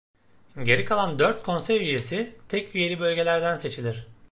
Geri 0.63 0.85
kalan 0.85 1.19
dört 1.19 1.43
konsey 1.43 1.77
üyesi 1.77 2.35
tek 2.49 2.75
üyeli 2.75 2.99
bölgelerden 2.99 3.55
seçilir. 3.55 4.07